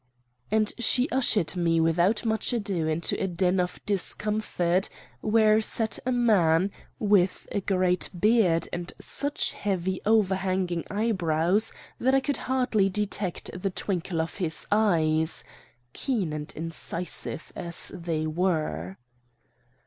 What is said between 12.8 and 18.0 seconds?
detect the twinkle of his eyes, keen and incisive as